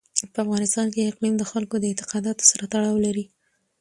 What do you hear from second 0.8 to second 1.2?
کې